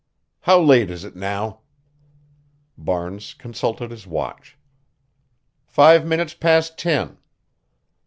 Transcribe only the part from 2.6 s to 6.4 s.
Barnes consulted his watch. "Five minutes